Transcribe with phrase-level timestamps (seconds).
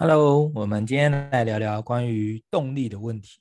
[0.00, 3.40] Hello，我们今天来聊聊关于动力的问题。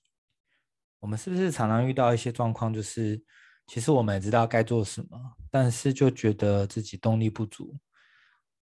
[0.99, 3.23] 我们是不是常常遇到一些状况，就是
[3.67, 5.19] 其实我们也知道该做什么，
[5.51, 7.77] 但是就觉得自己动力不足，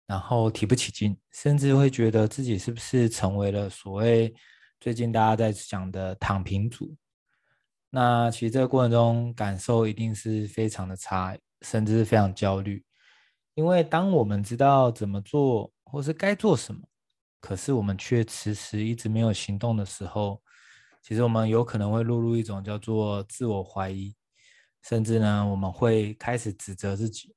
[0.06, 4.36] 然后提不起劲，甚至会觉得自己是不是成为了所谓
[4.82, 6.94] 最近大家在讲的躺平族。
[7.92, 12.84] 那其实这个过程中感受一定是非常的差，甚至是非常焦虑，
[13.54, 16.82] 因为当我们知道怎么做，或是该做什么。
[17.46, 20.42] 可是我们却迟迟一直没有行动的时候，
[21.04, 24.16] 其实我们有可能会落入一种叫做自我怀疑，
[24.82, 27.36] 甚至呢，我们会开始指责自己。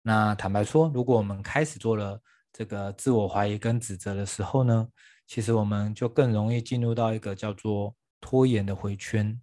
[0.00, 2.18] 那坦白说，如果我们开始做了
[2.54, 4.88] 这个自我怀疑跟指责的时候呢，
[5.26, 9.38] 其实我们就更容易进入到一个叫做拖延的回圈。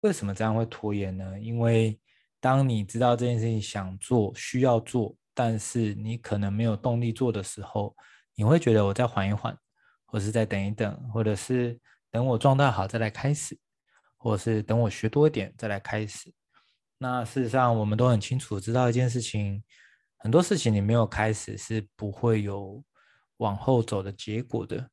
[0.00, 1.38] 为什么这样会拖延呢？
[1.38, 2.00] 因为
[2.40, 7.94] 当你知道这件事情想做、需要做，但是你可能没有动力做的时候，
[8.38, 9.58] 你会觉得我再缓一缓，
[10.06, 11.76] 或是再等一等，或者是
[12.08, 13.58] 等我状态好再来开始，
[14.16, 16.32] 或者是等我学多一点再来开始。
[16.98, 19.60] 那事实上，我们都很清楚知道一件事情，
[20.18, 22.80] 很多事情你没有开始是不会有
[23.38, 24.88] 往后走的结果的。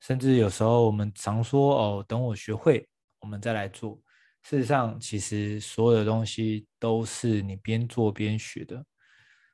[0.00, 2.88] 甚至有时候我们常说哦，等我学会，
[3.20, 4.00] 我们再来做。
[4.44, 8.82] 事实上，其实所有的东西都是你边做边学的，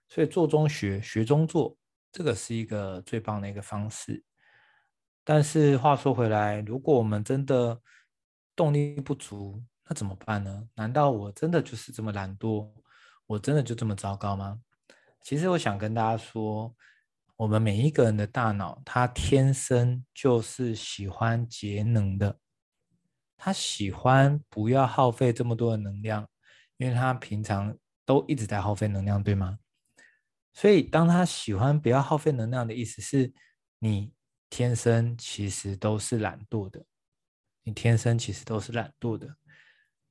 [0.08, 1.76] 所以做中学，学中做。
[2.10, 4.24] 这个是一个最棒的一个方式，
[5.24, 7.80] 但是话说回来，如果我们真的
[8.56, 10.68] 动力不足，那怎么办呢？
[10.74, 12.70] 难道我真的就是这么懒惰？
[13.26, 14.58] 我真的就这么糟糕吗？
[15.20, 16.74] 其实我想跟大家说，
[17.36, 22.38] 我们每一个人的大脑，它天生就是喜欢节能的，
[23.36, 26.26] 它喜欢不要耗费这么多的能量，
[26.78, 29.58] 因为它平常都一直在耗费能量，对吗？
[30.60, 33.32] 所以，当他喜欢不要耗费能量的意思是，
[33.78, 34.12] 你
[34.50, 36.84] 天生其实都是懒惰的，
[37.62, 39.32] 你天生其实都是懒惰的。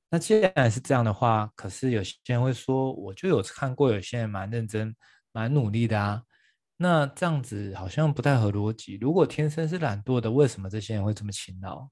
[0.10, 4.96] 那既然是这样的话，可是有些人会说，我就有看过有些人蛮认真、
[5.34, 6.24] 蛮努力的啊。
[6.78, 8.96] 那这样子好像不太合逻辑。
[9.02, 11.90] 如果天生是懒惰的，为什么这些人会这么勤劳？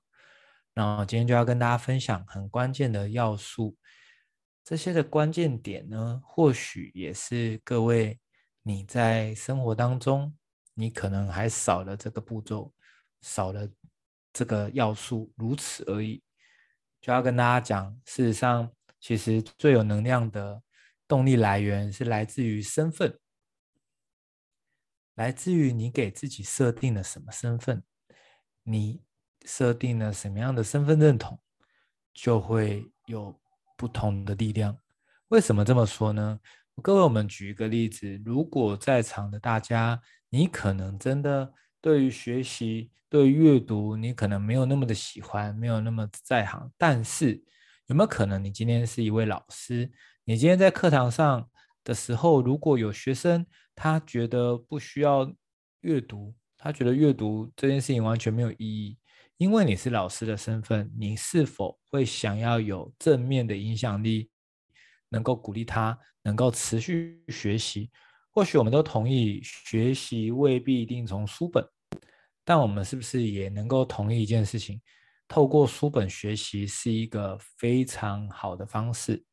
[0.73, 3.75] 那我今天就要跟大家分享很关键的要素，
[4.63, 8.17] 这些的关键点呢，或许也是各位。
[8.67, 10.35] 你在生活当中，
[10.73, 12.73] 你可能还少了这个步骤，
[13.21, 13.69] 少了
[14.33, 16.23] 这个要素，如此而已。
[16.99, 20.63] 就要跟大家讲，事实上，其实最有能量的
[21.07, 23.19] 动力来源是来自于身份，
[25.13, 27.83] 来自于你给自己设定了什么身份，
[28.63, 29.03] 你
[29.45, 31.39] 设定了什么样的身份认同，
[32.15, 33.39] 就会有
[33.77, 34.75] 不同的力量。
[35.27, 36.39] 为什么这么说呢？
[36.81, 39.99] 各位，我们举一个例子，如果在场的大家，
[40.29, 46.71] 你可能真的对于学习、对于阅读，你可能没有那么的喜欢，没有那么在行。
[46.77, 47.41] 但是，
[47.87, 49.89] 有没有可能你今天是一位老师？
[50.25, 51.49] 你今天在课堂上
[51.83, 53.43] 的时候，如果有学生
[53.73, 55.33] 他觉得不需要
[55.81, 58.97] 阅读，他觉得阅读这件事情完全没有意义，
[59.37, 64.29] 因为你是老师的身份，你是否会想要有正面的影响力？
[65.15, 67.89] 能够鼓励他能够持续学习，
[68.31, 71.65] 或许我们都同意学习未必一定从书本，
[72.43, 74.81] 但我们是不是也能够同意一件事情？
[75.25, 79.23] 透过书本学习是一个非常好的方式。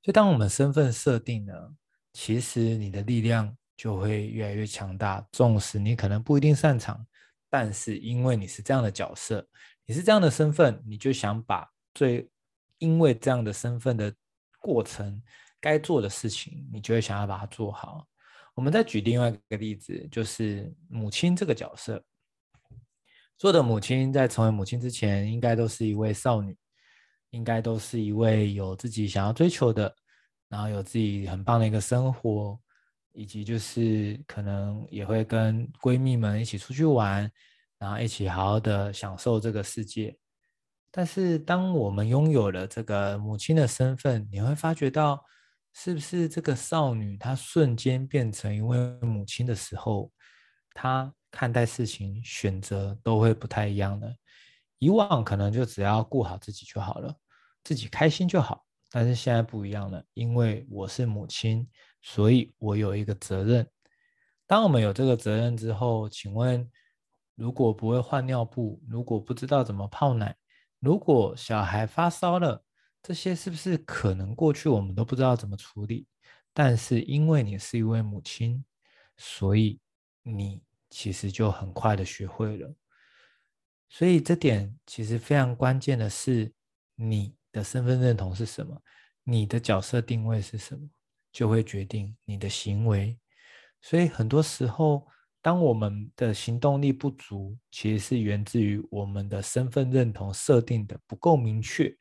[0.00, 1.74] 就当我们身份设定了，
[2.14, 5.22] 其实你的力量就会越来越强大。
[5.32, 7.06] 纵使你可能不一定擅长，
[7.50, 9.46] 但是因为你是这样的角色，
[9.84, 12.26] 你是这样的身份，你就想把最
[12.78, 14.12] 因为这样的身份的
[14.60, 15.20] 过程
[15.60, 18.06] 该做的事情，你就会想要把它做好。
[18.54, 22.02] 我们再举另外一个例子，就是母亲这个角色。
[23.38, 26.54] 所有的母亲在成为母亲之前，应该都是一位少女，
[27.30, 29.94] 应该都是一位有自己想要追求的，
[30.48, 32.60] 然后有自己很棒的一个生活，
[33.12, 37.30] 以及就是可能也会跟闺蜜们一起出去玩，
[37.78, 40.14] 然后一起好好的享受这个世界。
[40.90, 45.24] 但是，当我们拥有了这个母亲的身份，你会发觉到，
[45.72, 50.10] 是不是这个少女她瞬间变成一位母亲的时候，
[50.74, 54.12] 她看待事情选择都会不太一样的。
[54.78, 57.14] 以往可能就只要顾好自己就好了，
[57.62, 58.64] 自己开心就好。
[58.90, 61.68] 但是现在不一样了，因为我是母亲，
[62.02, 63.64] 所以我有一个责任。
[64.48, 66.68] 当我们有这个责任之后，请问，
[67.36, 70.34] 如果不会换尿布，如果不知道怎么泡奶，
[70.80, 72.64] 如果小孩发烧了，
[73.02, 76.06] 这些是不是可能过去我们都不知道怎么处理？
[76.52, 78.64] 但是因为你是一位母亲，
[79.16, 79.78] 所以
[80.22, 82.74] 你其实就很快的学会了。
[83.88, 86.52] 所以这点其实非常关键的是，
[86.94, 88.80] 你的身份认同是什么，
[89.22, 90.88] 你的角色定位是什么，
[91.32, 93.18] 就会决定你的行为。
[93.80, 95.06] 所以很多时候，
[95.42, 101.96] 当我们的行动力不足，其实是源自于我们的身份认同设定的不够明确，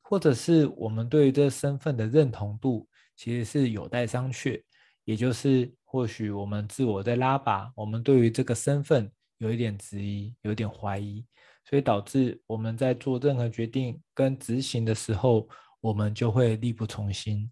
[0.00, 4.62] 或者是我们对于这身份的认同度其实是有待商榷。
[5.04, 9.10] 也就是或许我们自我在拉拔，我们对于这个身份。
[9.38, 11.24] 有一点质疑，有一点怀疑，
[11.64, 15.48] 所以导致我们在做任何决定跟执行的时候，
[15.80, 17.50] 我们就会力不从心。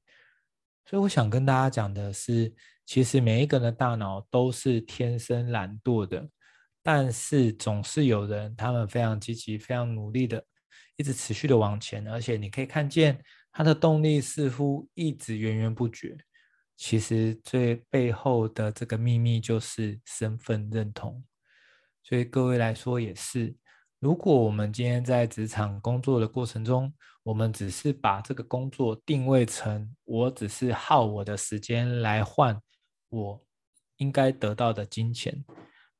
[0.85, 2.55] 所以我想跟大家讲的是，
[2.89, 6.27] 其实每一个人的大脑都是天生懒惰的，
[6.83, 10.43] 但是总是有人他们非常积极、非常努力的，
[10.97, 16.17] 一直持续的往前，而且你可以看见他的动力似乎一直源源不绝。
[16.79, 21.23] 其实最背后的这个秘密就是身份认同。
[22.03, 23.55] 所以各位来说也是，
[23.99, 26.91] 如果我们今天在职场工作的过程中，
[27.23, 32.59] 我们只是把这个工作定位成我只是耗我的时间来换
[33.09, 33.45] 我
[33.97, 35.45] 应该得到的金钱，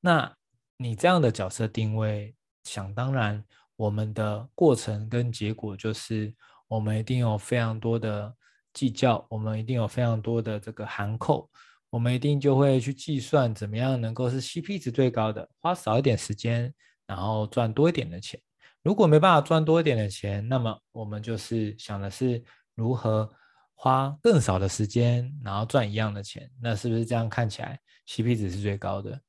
[0.01, 0.37] 那
[0.77, 2.35] 你这样的角色定位，
[2.65, 3.45] 想当然，
[3.77, 6.35] 我们的过程跟结果就是
[6.69, 8.35] 我们一定有非常多的
[8.73, 11.51] 计较，我们一定有非常多的这个含扣。
[11.91, 16.73] 我们一定就会去计算怎么样能够是 CP 值最高的，花少一点时间，
[17.07, 18.39] 然后赚多一点的钱。
[18.83, 22.45] 如果没办法赚多一点的钱，那么我们就是想的是
[22.75, 23.33] 如何
[23.81, 26.51] 花更少的时间，然后赚一样的钱。
[26.61, 27.79] 那是不是这样看起来
[28.09, 29.21] CP 值是最高的？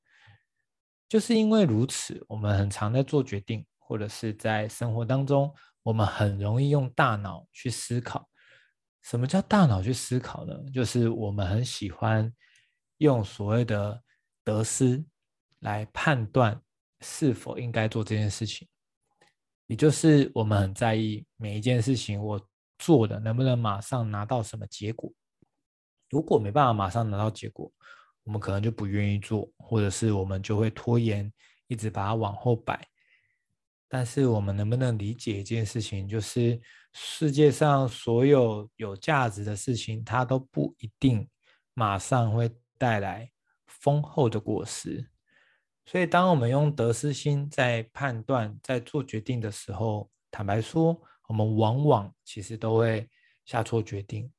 [1.07, 5.53] 就是因为如此，我们很常在做决定，或者是在生活当中，
[5.83, 8.27] 我们很容易用大脑去思考。
[9.03, 10.53] 什么叫大脑去思考呢？
[10.73, 12.33] 就是我们很喜欢。
[12.99, 14.03] 用所谓的
[14.43, 15.01] 得失
[15.59, 16.61] 来判断
[16.99, 18.67] 是否应该做这件事情，
[19.67, 22.48] 也就是我们很在意每一件事情我
[22.79, 25.13] 做的能不能马上拿到什么结果。
[26.09, 27.71] 如果没办法马上拿到结果，
[28.23, 31.31] 我们可能就不愿意做，或者是我们就会拖延，
[31.67, 32.83] 一直把它往后摆。
[33.87, 36.59] 但是我们能不能理解一件事情，就是
[36.93, 41.29] 世界上所有有价值的事情，它都不一定
[41.75, 42.51] 马上会。
[42.79, 43.29] 带来
[43.67, 45.05] 丰厚的果实，
[45.85, 50.97] 所以当我们用得失心在判断、在做决定的时候，坦白说，
[51.29, 53.07] 我们往往其实都会
[53.45, 54.29] 下错决定，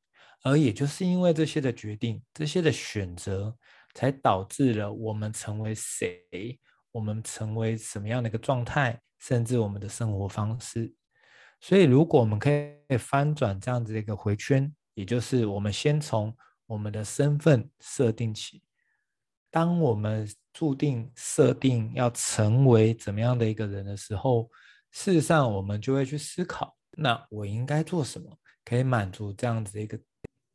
[0.43, 3.57] 而也就是因为这些的决定、这些的选择，
[3.95, 6.21] 才导致了我们成为谁，
[6.93, 10.93] 我们成为什么样的一个状态，甚至我们的生活方式。
[11.61, 16.37] 所以，如果我们可以翻转这样子的一个回圈，也就是我们先从。
[16.67, 18.63] 我们的身份设定起，
[19.51, 24.49] 当我们注定设定要成为怎么样的一个人的时候，
[24.93, 26.73] 事实上我们就会去思考：
[27.03, 28.31] 那我应该做什么
[28.63, 29.99] 可以满足这样子的一个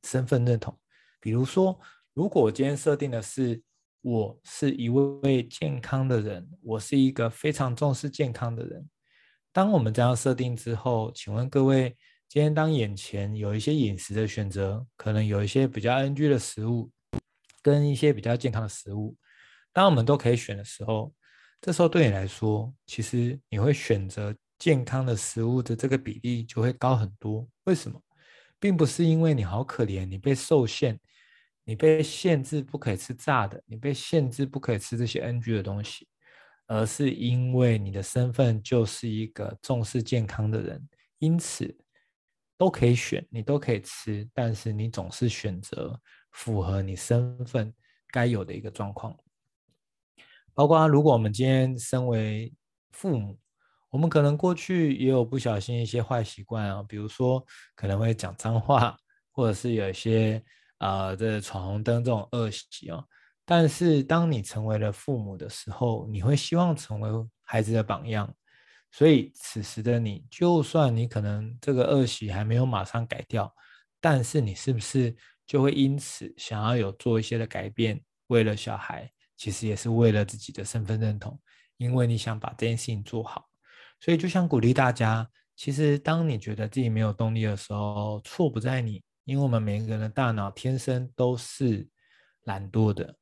[0.04, 0.78] 身份认同？
[1.20, 1.80] 比如说，
[2.14, 3.60] 如果我今天设定的是
[4.02, 8.88] 我是一位健康的人，我是一个非常重视健康的人，
[9.52, 11.98] 当我们这样设定之后，请问各位？
[12.28, 16.92] 今天当眼前有一些饮食的选择，可能有一些比较 NG 的食物，
[17.62, 19.16] 跟一些比较健康的食物，
[19.72, 21.14] 当我们都可以选的时候，
[21.62, 27.48] 这时候对你来说，其实你会选择健康的食物的这个比例就会高很多。
[27.66, 28.02] 为什么？
[28.60, 31.00] 并不是因为你好可怜，你被受限，
[31.64, 36.08] 你被限制不可以吃炸的，你被限制不可以吃这些 NG 的东西，
[36.68, 40.88] 而是因为你的身份就是一个重视健康的人，
[41.20, 41.78] 因此。
[42.58, 46.00] 都可以选，你都可以吃，但是你总是选择
[46.32, 47.74] 符合你身份
[48.08, 49.14] 该有的一个状况。
[50.54, 52.54] 包括如果我们今天身为
[52.94, 53.38] 父母，
[53.96, 57.42] 我们可能过去也有不小心一些坏习惯啊，比如说
[57.76, 58.98] 可能会讲脏话，
[59.32, 60.44] 或者是有一些
[60.80, 63.02] 啊、这、闯红灯这种恶习啊。
[63.46, 67.10] 但是当你成为了父母的时候，你会希望成为
[67.44, 68.30] 孩子的榜样。
[68.92, 73.50] 所以此时的你，就算你可能这个恶习还没有马上改掉，
[74.02, 75.16] 但是你是不是
[75.48, 78.04] 就会因此想要有做一些的改变？
[78.28, 81.40] 为了小孩，其实也是为了自己的身份认同，
[81.78, 83.48] 因为你想把这件事情做好。
[84.00, 91.88] 所以就想鼓励大家，其实当你觉得自己没有动力的时候，错不在你，因为我们每个人的大脑天生都是
[92.44, 93.16] 懒惰的。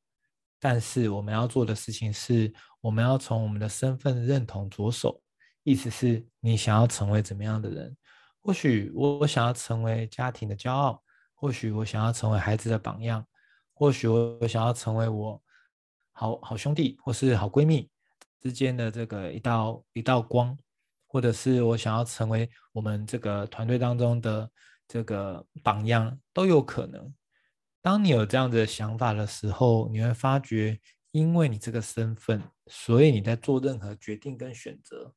[0.60, 5.22] 但是我们要做的事情是，我们要从我们的身份认同着手。
[5.64, 7.96] 意思是你想要成为怎么样的人？
[8.42, 11.02] 或许我想要成为家庭的骄傲，
[11.34, 13.26] 或许我想要成为孩子的榜样，
[13.74, 15.42] 或许我想要成为我
[16.12, 17.90] 好好兄弟或是好闺蜜
[18.44, 20.56] 之间的这个一道一道光，
[21.08, 24.52] 或者是我想要成为我们这个团队当中的
[24.88, 27.14] 这个榜样，都有可能。
[27.82, 30.78] 当你有这样子的想法的时候，你会发觉，
[31.12, 35.16] 因为你这个身份，所以你在做任何决定跟选择，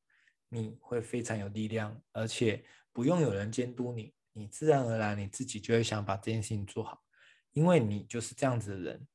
[0.49, 7.02] 你会非常有力量，而且不用有人监督你，你自然而然你自己就会想把这件事情做好，
[7.52, 9.06] 因为你就是这样子的人。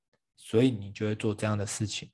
[0.44, 2.10] 所以你就会做这样的事情，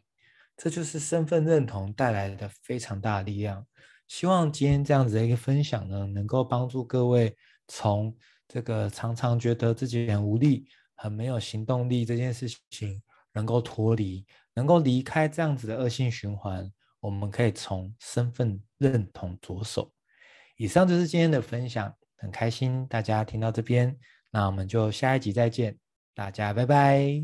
[0.58, 3.66] 这就是身份认同带来的非常大的力量。
[4.08, 7.36] 希望今天这样子的一个分享呢，能够帮助各位
[7.68, 8.16] 从
[8.48, 13.02] 这个常常觉得自己很无力、很没有行动力这件事情，
[13.34, 16.72] 能够脱离，能够离开这样子的恶性循环。
[17.00, 19.94] 我们可以从身份认同着手。
[20.56, 23.96] 以上就是今天的分享，很开心大家听到这边，
[24.32, 25.78] 那我们就下一集再见，
[26.16, 27.24] 大家拜拜。